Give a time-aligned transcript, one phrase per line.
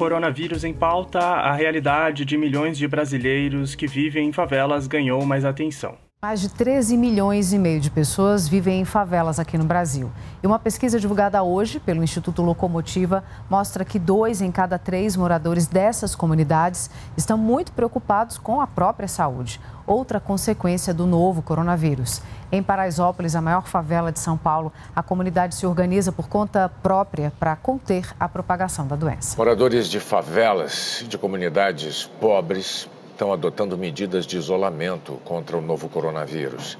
[0.00, 5.44] Coronavírus em pauta, a realidade de milhões de brasileiros que vivem em favelas ganhou mais
[5.44, 6.09] atenção.
[6.22, 10.12] Mais de 13 milhões e meio de pessoas vivem em favelas aqui no Brasil.
[10.42, 15.66] E uma pesquisa divulgada hoje pelo Instituto Locomotiva mostra que dois em cada três moradores
[15.66, 22.20] dessas comunidades estão muito preocupados com a própria saúde, outra consequência do novo coronavírus.
[22.52, 27.32] Em Paraisópolis, a maior favela de São Paulo, a comunidade se organiza por conta própria
[27.40, 29.38] para conter a propagação da doença.
[29.38, 32.86] Moradores de favelas, de comunidades pobres,
[33.20, 36.78] estão adotando medidas de isolamento contra o novo coronavírus.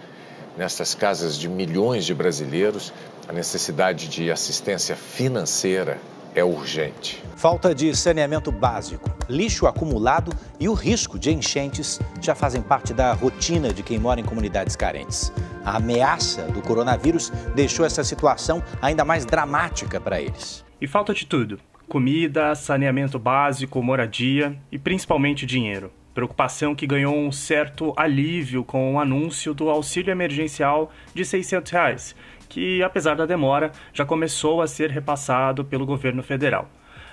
[0.57, 2.95] Nessas casas de milhões de brasileiros,
[3.29, 5.99] a necessidade de assistência financeira
[6.35, 7.23] é urgente.
[7.37, 13.13] Falta de saneamento básico, lixo acumulado e o risco de enchentes já fazem parte da
[13.13, 15.30] rotina de quem mora em comunidades carentes.
[15.63, 20.65] A ameaça do coronavírus deixou essa situação ainda mais dramática para eles.
[20.80, 25.93] E falta de tudo: comida, saneamento básico, moradia e principalmente dinheiro.
[26.15, 32.17] Preocupação que ganhou um certo alívio com o anúncio do auxílio emergencial de 600 reais,
[32.49, 36.69] que, apesar da demora, já começou a ser repassado pelo governo federal.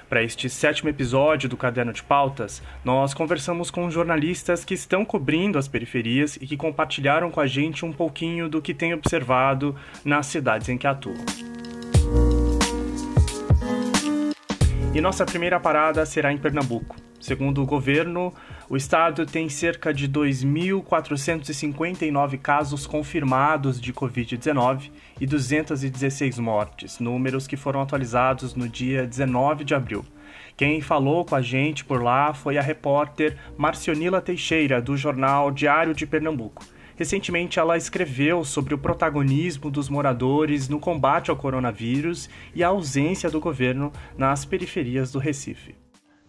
[0.09, 5.59] Para este sétimo episódio do Caderno de Pautas, nós conversamos com jornalistas que estão cobrindo
[5.59, 10.27] as periferias e que compartilharam com a gente um pouquinho do que têm observado nas
[10.27, 11.25] cidades em que atuam.
[14.93, 17.06] E nossa primeira parada será em Pernambuco.
[17.19, 18.31] Segundo o governo,
[18.69, 27.57] o estado tem cerca de 2.459 casos confirmados de Covid-19 e 216 mortes, números que
[27.57, 30.05] foram atualizados no dia 19 de abril.
[30.55, 35.95] Quem falou com a gente por lá foi a repórter Marcionila Teixeira, do jornal Diário
[35.95, 36.63] de Pernambuco.
[36.95, 43.29] Recentemente, ela escreveu sobre o protagonismo dos moradores no combate ao coronavírus e a ausência
[43.29, 45.75] do governo nas periferias do Recife.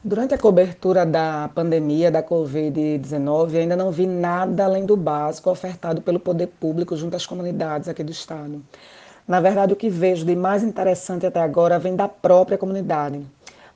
[0.05, 6.01] Durante a cobertura da pandemia da Covid-19, ainda não vi nada além do básico ofertado
[6.01, 8.63] pelo poder público junto às comunidades aqui do estado.
[9.27, 13.21] Na verdade, o que vejo de mais interessante até agora vem da própria comunidade.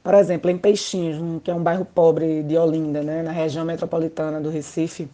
[0.00, 4.40] Por exemplo, em Peixinhos, que é um bairro pobre de Olinda, né, na região metropolitana
[4.40, 5.08] do Recife,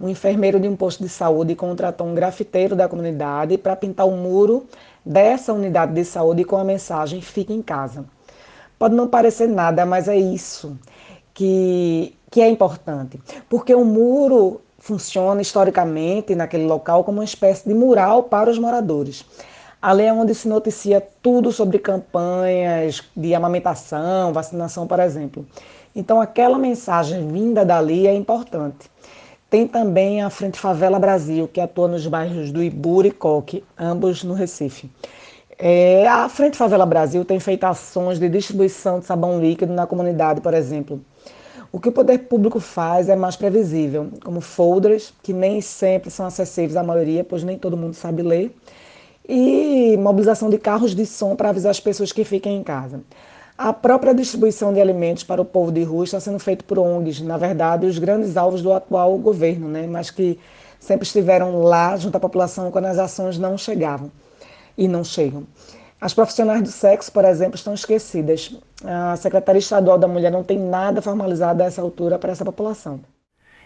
[0.00, 4.16] um enfermeiro de um posto de saúde contratou um grafiteiro da comunidade para pintar o
[4.16, 4.66] muro
[5.04, 8.06] dessa unidade de saúde com a mensagem Fique em casa.
[8.78, 10.78] Pode não parecer nada, mas é isso
[11.34, 13.20] que, que é importante.
[13.48, 19.24] Porque o muro funciona historicamente naquele local como uma espécie de mural para os moradores.
[19.80, 25.46] Ali é onde se noticia tudo sobre campanhas de amamentação, vacinação, por exemplo.
[25.94, 28.90] Então, aquela mensagem vinda dali é importante.
[29.50, 34.22] Tem também a Frente Favela Brasil, que atua nos bairros do Ibura e Coque, ambos
[34.22, 34.90] no Recife.
[35.60, 40.40] É, a Frente Favela Brasil tem feito ações de distribuição de sabão líquido na comunidade,
[40.40, 41.04] por exemplo.
[41.72, 46.26] O que o poder público faz é mais previsível, como folders, que nem sempre são
[46.26, 48.54] acessíveis à maioria, pois nem todo mundo sabe ler,
[49.28, 53.00] e mobilização de carros de som para avisar as pessoas que fiquem em casa.
[53.58, 57.20] A própria distribuição de alimentos para o povo de rua está sendo feita por ONGs,
[57.20, 59.88] na verdade, os grandes alvos do atual governo, né?
[59.88, 60.38] mas que
[60.78, 64.12] sempre estiveram lá junto à população quando as ações não chegavam
[64.78, 65.46] e não chegam.
[66.00, 68.56] As profissionais do sexo, por exemplo, estão esquecidas.
[68.84, 73.00] A Secretaria Estadual da Mulher não tem nada formalizado a essa altura para essa população.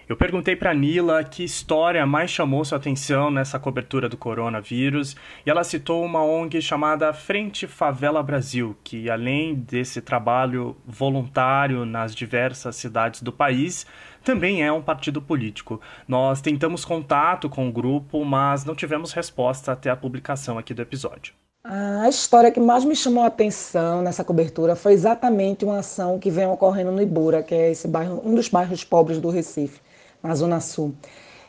[0.08, 5.14] Eu perguntei para Nila que história mais chamou sua atenção nessa cobertura do coronavírus
[5.46, 12.16] e ela citou uma ONG chamada Frente Favela Brasil, que além desse trabalho voluntário nas
[12.16, 13.86] diversas cidades do país,
[14.24, 15.80] também é um partido político.
[16.06, 20.82] Nós tentamos contato com o grupo, mas não tivemos resposta até a publicação aqui do
[20.82, 21.32] episódio.
[21.64, 26.28] A história que mais me chamou a atenção nessa cobertura foi exatamente uma ação que
[26.28, 29.80] vem ocorrendo no Ibura, que é esse bairro, um dos bairros pobres do Recife
[30.22, 30.94] na Zona Sul,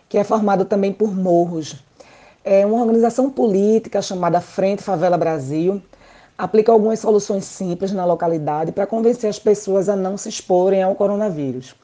[0.10, 1.84] que é formado também por morros.
[2.44, 5.82] É uma organização política chamada Frente Favela Brasil,
[6.38, 10.96] aplica algumas soluções simples na localidade para convencer as pessoas a não se exporem ao
[10.96, 11.76] coronavírus.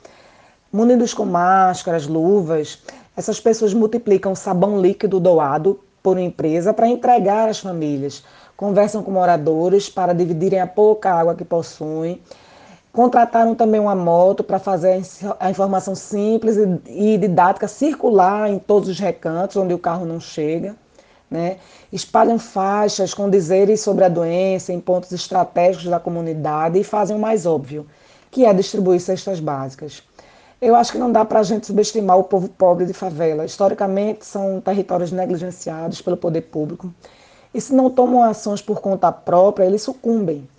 [0.72, 2.80] Munidos com máscaras, luvas,
[3.16, 8.24] essas pessoas multiplicam sabão líquido doado por empresa para entregar às famílias.
[8.56, 12.22] Conversam com moradores para dividirem a pouca água que possuem
[12.92, 15.02] Contrataram também uma moto para fazer
[15.40, 16.58] a informação simples
[16.88, 20.76] e didática circular em todos os recantos onde o carro não chega.
[21.30, 21.58] Né?
[21.94, 27.20] Espalham faixas com dizeres sobre a doença em pontos estratégicos da comunidade e fazem o
[27.20, 27.86] mais óbvio,
[28.32, 30.02] que é distribuir cestas básicas.
[30.60, 33.46] Eu acho que não dá para a gente subestimar o povo pobre de favela.
[33.46, 36.92] Historicamente, são territórios negligenciados pelo poder público.
[37.54, 40.50] E se não tomam ações por conta própria, eles sucumbem.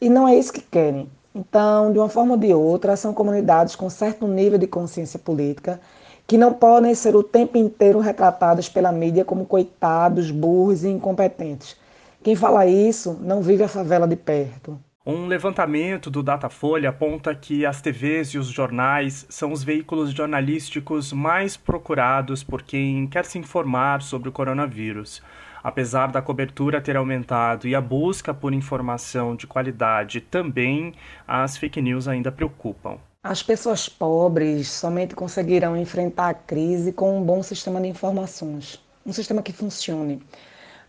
[0.00, 1.08] E não é isso que querem.
[1.36, 5.78] Então, de uma forma ou de outra, são comunidades com certo nível de consciência política
[6.26, 11.76] que não podem ser o tempo inteiro retratadas pela mídia como coitados, burros e incompetentes.
[12.24, 14.80] Quem fala isso não vive a favela de perto.
[15.04, 21.12] Um levantamento do Datafolha aponta que as TVs e os jornais são os veículos jornalísticos
[21.12, 25.22] mais procurados por quem quer se informar sobre o coronavírus.
[25.66, 30.94] Apesar da cobertura ter aumentado e a busca por informação de qualidade também,
[31.26, 32.98] as fake news ainda preocupam.
[33.20, 39.12] As pessoas pobres somente conseguirão enfrentar a crise com um bom sistema de informações, um
[39.12, 40.22] sistema que funcione.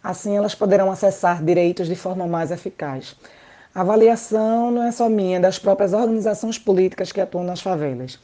[0.03, 3.15] Assim, elas poderão acessar direitos de forma mais eficaz.
[3.73, 8.19] A avaliação não é só minha, é das próprias organizações políticas que atuam nas favelas.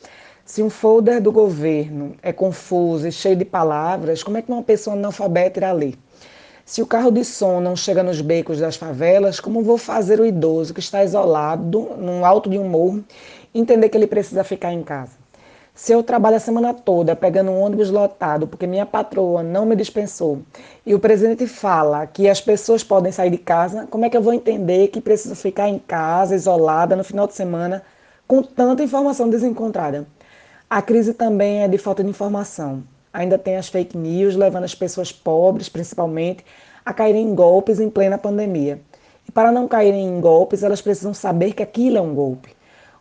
[0.45, 4.61] Se um folder do governo é confuso e cheio de palavras, como é que uma
[4.61, 5.95] pessoa analfabeta irá ler?
[6.65, 10.25] Se o carro de som não chega nos becos das favelas, como vou fazer o
[10.25, 13.03] idoso que está isolado, no alto de um morro,
[13.53, 15.11] entender que ele precisa ficar em casa?
[15.75, 19.75] Se eu trabalho a semana toda pegando um ônibus lotado porque minha patroa não me
[19.75, 20.41] dispensou
[20.85, 24.21] e o presidente fala que as pessoas podem sair de casa, como é que eu
[24.21, 27.83] vou entender que precisa ficar em casa, isolada, no final de semana,
[28.25, 30.07] com tanta informação desencontrada?
[30.69, 32.83] A crise também é de falta de informação.
[33.13, 36.43] Ainda tem as fake news levando as pessoas pobres, principalmente,
[36.83, 38.81] a caírem em golpes em plena pandemia.
[39.27, 42.49] E para não caírem em golpes, elas precisam saber que aquilo é um golpe.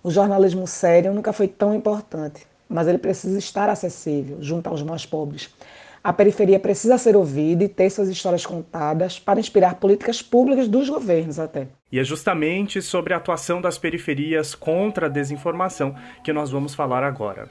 [0.03, 5.05] O jornalismo sério nunca foi tão importante mas ele precisa estar acessível junto aos mais
[5.05, 5.55] pobres.
[6.03, 10.89] A periferia precisa ser ouvida e ter suas histórias contadas para inspirar políticas públicas dos
[10.89, 11.69] governos até.
[11.93, 15.95] E é justamente sobre a atuação das periferias contra a desinformação
[16.25, 17.49] que nós vamos falar agora.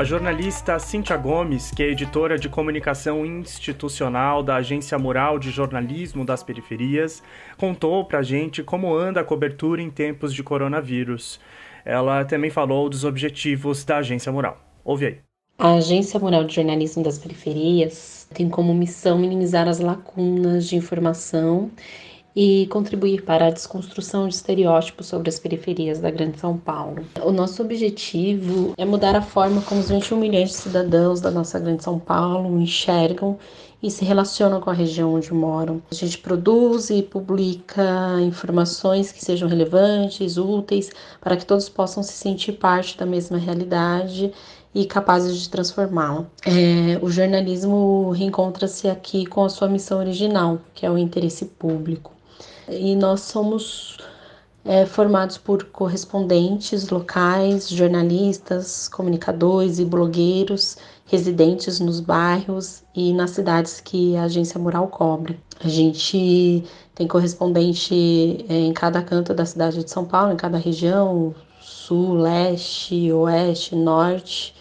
[0.00, 6.24] A jornalista Cíntia Gomes, que é editora de comunicação institucional da Agência Mural de Jornalismo
[6.24, 7.22] das Periferias,
[7.58, 11.38] contou pra gente como anda a cobertura em tempos de coronavírus.
[11.84, 14.58] Ela também falou dos objetivos da Agência Mural.
[14.82, 15.18] Ouve aí.
[15.58, 21.70] A Agência Mural de Jornalismo das Periferias tem como missão minimizar as lacunas de informação
[22.34, 27.04] e contribuir para a desconstrução de estereótipos sobre as periferias da Grande São Paulo.
[27.22, 31.58] O nosso objetivo é mudar a forma como os 21 milhões de cidadãos da nossa
[31.58, 33.38] Grande São Paulo enxergam
[33.82, 35.82] e se relacionam com a região onde moram.
[35.90, 40.90] A gente produz e publica informações que sejam relevantes, úteis,
[41.20, 44.32] para que todos possam se sentir parte da mesma realidade
[44.74, 46.26] e capazes de transformá-la.
[46.44, 52.19] É, o jornalismo reencontra-se aqui com a sua missão original, que é o interesse público
[52.70, 53.98] e nós somos
[54.64, 60.76] é, formados por correspondentes locais, jornalistas, comunicadores e blogueiros
[61.06, 65.40] residentes nos bairros e nas cidades que a agência Mural cobre.
[65.62, 66.64] A gente
[66.94, 72.14] tem correspondente é, em cada canto da cidade de São Paulo, em cada região, sul,
[72.14, 74.54] leste, oeste, norte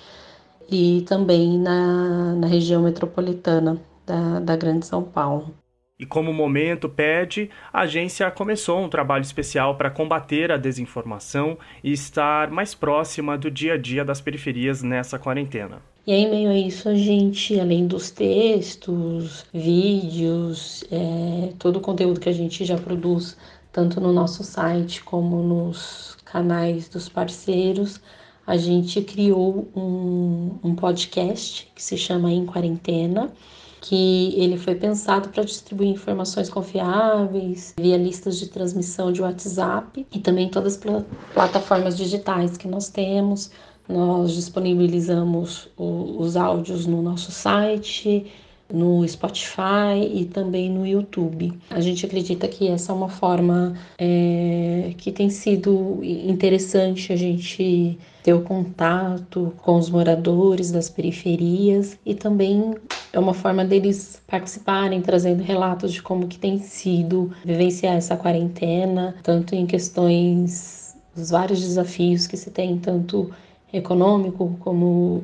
[0.70, 5.54] e também na, na região metropolitana da, da Grande São Paulo.
[6.00, 11.58] E como o momento pede, a agência começou um trabalho especial para combater a desinformação
[11.84, 15.82] e estar mais próxima do dia a dia das periferias nessa quarentena.
[16.08, 22.22] E em meio a isso, a gente, além dos textos, vídeos, é, todo o conteúdo
[22.22, 23.36] que a gente já produz,
[23.70, 28.00] tanto no nosso site como nos canais dos parceiros,
[28.48, 33.34] a gente criou um, um podcast que se chama Em Quarentena
[33.82, 40.20] que ele foi pensado para distribuir informações confiáveis via listas de transmissão de WhatsApp e
[40.20, 43.52] também todas as pl plataformas digitais que nós temos.
[43.88, 48.28] Nós disponibilizamos o, os áudios no nosso site,
[48.72, 51.54] no Spotify e também no YouTube.
[51.70, 57.98] A gente acredita que essa é uma forma é, que tem sido interessante a gente
[58.30, 62.76] ter o contato com os moradores das periferias e também
[63.12, 69.16] é uma forma deles participarem, trazendo relatos de como que tem sido vivenciar essa quarentena,
[69.24, 73.32] tanto em questões dos vários desafios que se tem, tanto
[73.74, 75.24] econômico como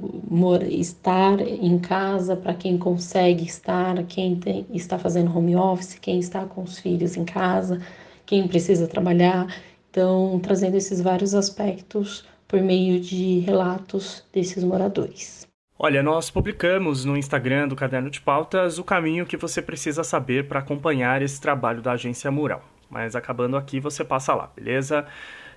[0.68, 6.44] estar em casa para quem consegue estar, quem tem, está fazendo home office, quem está
[6.44, 7.80] com os filhos em casa,
[8.26, 9.46] quem precisa trabalhar.
[9.92, 15.46] Então, trazendo esses vários aspectos por meio de relatos desses moradores.
[15.78, 20.48] Olha, nós publicamos no Instagram do Caderno de Pautas o caminho que você precisa saber
[20.48, 22.64] para acompanhar esse trabalho da Agência Mural.
[22.90, 25.06] Mas acabando aqui, você passa lá, beleza?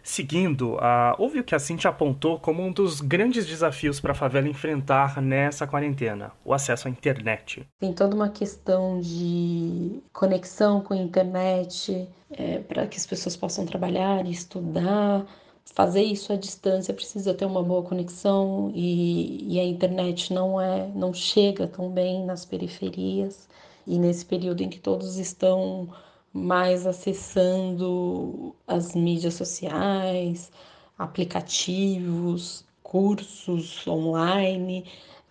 [0.03, 4.15] Seguindo, uh, houve o que a Cintia apontou como um dos grandes desafios para a
[4.17, 7.65] favela enfrentar nessa quarentena: o acesso à internet.
[7.79, 13.65] Tem toda uma questão de conexão com a internet é, para que as pessoas possam
[13.65, 15.25] trabalhar e estudar.
[15.75, 20.89] Fazer isso à distância precisa ter uma boa conexão e, e a internet não é,
[20.95, 23.49] não chega tão bem nas periferias
[23.87, 25.89] e nesse período em que todos estão
[26.33, 30.51] mais acessando as mídias sociais,
[30.99, 34.85] aplicativos, cursos online,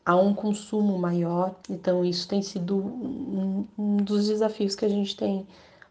[0.06, 1.56] há um consumo maior.
[1.70, 5.46] Então, isso tem sido um, um dos desafios que a gente tem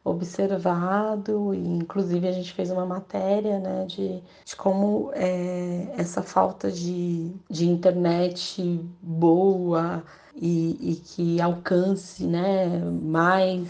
[0.07, 6.71] observado, e inclusive a gente fez uma matéria né, de, de como é, essa falta
[6.71, 10.05] de, de internet boa
[10.37, 13.67] e, e que alcance né, mais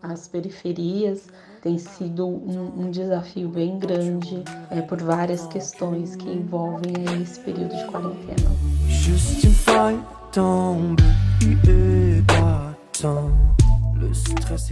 [0.00, 1.26] as periferias
[1.60, 7.76] tem sido um, um desafio bem grande é, por várias questões que envolvem esse período
[7.76, 8.50] de quarentena.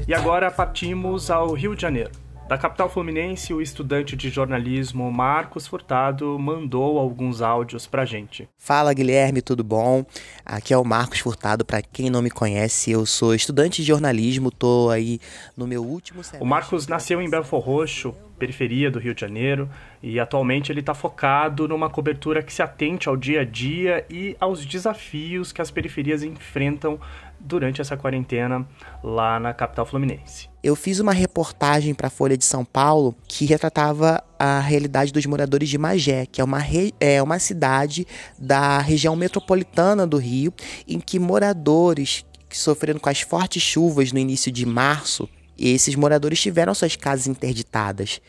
[0.07, 2.11] E agora partimos ao Rio de Janeiro.
[2.49, 8.49] Da capital fluminense, o estudante de jornalismo Marcos Furtado mandou alguns áudios pra gente.
[8.57, 10.03] Fala Guilherme, tudo bom?
[10.47, 14.51] Aqui é o Marcos Furtado, para quem não me conhece, eu sou estudante de jornalismo,
[14.51, 15.21] tô aí
[15.55, 16.43] no meu último semestre.
[16.43, 19.69] O Marcos nasceu em Belfor Roxo, periferia do Rio de Janeiro,
[20.03, 24.35] e atualmente ele está focado numa cobertura que se atente ao dia a dia e
[24.41, 26.99] aos desafios que as periferias enfrentam
[27.41, 28.67] durante essa quarentena
[29.03, 30.49] lá na capital fluminense.
[30.63, 35.25] Eu fiz uma reportagem para a Folha de São Paulo que retratava a realidade dos
[35.27, 36.59] moradores de Magé, que é uma,
[37.01, 38.07] é uma cidade
[38.39, 40.53] da região metropolitana do Rio,
[40.87, 45.29] em que moradores que sofreram com as fortes chuvas no início de março,
[45.59, 48.21] esses moradores tiveram suas casas interditadas.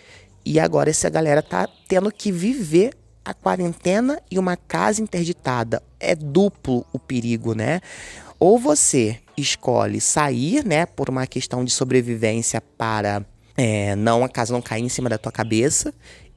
[0.46, 5.84] E agora essa galera tá tendo que viver a quarentena e uma casa interditada.
[6.00, 7.82] É duplo o perigo, né?
[8.40, 13.26] Ou você escolhe sair, né, por uma questão de sobrevivência para
[13.58, 15.94] é, não a casa não cair em cima da tua cabeça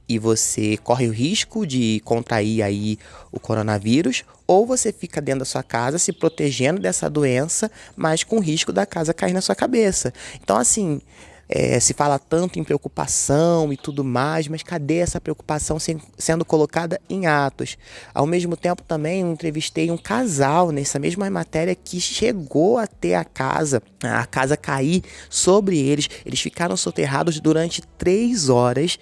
[0.07, 2.97] e você corre o risco de contrair aí
[3.31, 8.39] o coronavírus, ou você fica dentro da sua casa se protegendo dessa doença, mas com
[8.39, 10.13] risco da casa cair na sua cabeça.
[10.41, 11.01] Então, assim,
[11.55, 15.77] é, se fala tanto em preocupação e tudo mais, mas cadê essa preocupação
[16.17, 17.77] sendo colocada em atos?
[18.11, 23.23] Ao mesmo tempo, também entrevistei um casal nessa mesma matéria que chegou a ter a
[23.23, 26.09] casa, a casa cair sobre eles.
[26.25, 28.97] Eles ficaram soterrados durante três horas,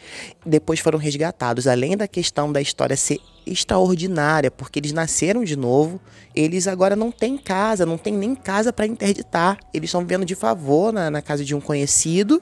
[0.45, 1.67] depois foram resgatados.
[1.67, 5.99] Além da questão da história ser extraordinária, porque eles nasceram de novo,
[6.35, 9.57] eles agora não têm casa, não tem nem casa para interditar.
[9.73, 12.40] Eles estão vivendo de favor na, na, casa de um conhecido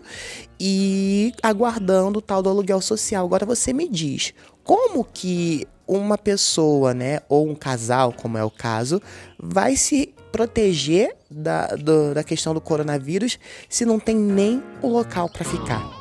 [0.60, 3.26] e aguardando o tal do aluguel social.
[3.26, 8.52] Agora você me diz, como que uma pessoa, né, ou um casal, como é o
[8.52, 9.02] caso,
[9.40, 15.28] vai se proteger da, do, da questão do coronavírus se não tem nem o local
[15.30, 16.00] para ficar?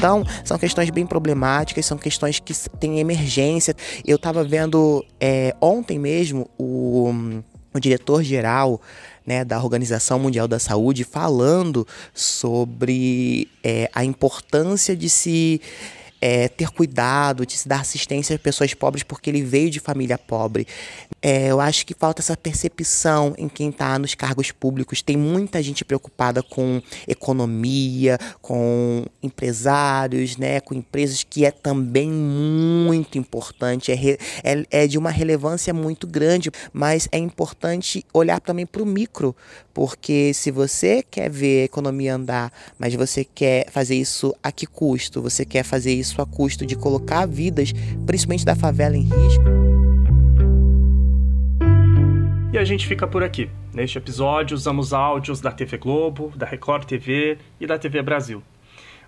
[0.00, 3.76] Então, são questões bem problemáticas, são questões que têm emergência.
[4.02, 7.12] Eu estava vendo é, ontem mesmo o,
[7.72, 8.80] o diretor-geral
[9.26, 15.60] né, da Organização Mundial da Saúde falando sobre é, a importância de se
[16.20, 20.18] é, ter cuidado, de se dar assistência às pessoas pobres porque ele veio de família
[20.18, 20.66] pobre.
[21.22, 25.02] É, eu acho que falta essa percepção em quem está nos cargos públicos.
[25.02, 33.18] Tem muita gente preocupada com economia, com empresários, né, com empresas, que é também muito
[33.18, 38.82] importante, é, é, é de uma relevância muito grande, mas é importante olhar também para
[38.82, 39.34] o micro,
[39.74, 44.66] porque se você quer ver a economia andar, mas você quer fazer isso a que
[44.66, 45.22] custo?
[45.22, 47.72] Você quer fazer isso a custo de colocar vidas,
[48.04, 49.44] principalmente da favela, em risco?
[52.52, 53.48] E a gente fica por aqui.
[53.72, 58.42] Neste episódio, usamos áudios da TV Globo, da Record TV e da TV Brasil.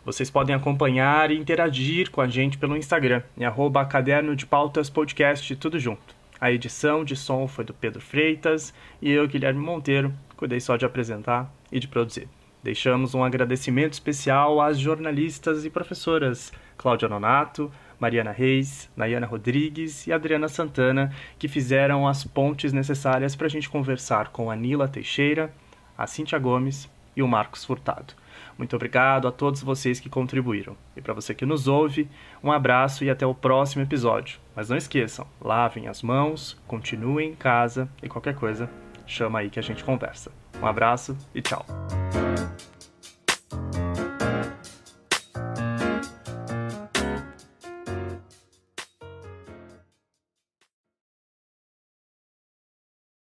[0.05, 4.89] Vocês podem acompanhar e interagir com a gente pelo Instagram, em arroba caderno de pautas
[4.89, 6.15] podcast, tudo junto.
[6.41, 10.85] A edição de som foi do Pedro Freitas e eu, Guilherme Monteiro, cuidei só de
[10.85, 12.29] apresentar e de produzir.
[12.63, 20.13] Deixamos um agradecimento especial às jornalistas e professoras Cláudia Nonato, Mariana Reis, Nayana Rodrigues e
[20.13, 25.55] Adriana Santana, que fizeram as pontes necessárias para a gente conversar com a Nila Teixeira,
[25.97, 28.15] a Cíntia Gomes e o Marcos Furtado.
[28.59, 30.77] Muito obrigado a todos vocês que contribuíram.
[30.97, 32.09] E para você que nos ouve,
[32.43, 34.41] um abraço e até o próximo episódio.
[34.55, 38.69] Mas não esqueçam, lavem as mãos, continuem em casa e qualquer coisa,
[39.07, 40.33] chama aí que a gente conversa.
[40.61, 41.65] Um abraço e tchau.